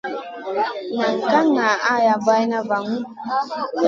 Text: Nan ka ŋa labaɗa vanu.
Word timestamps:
Nan 0.97 1.15
ka 1.29 1.39
ŋa 1.53 1.69
labaɗa 2.05 2.59
vanu. 2.69 2.97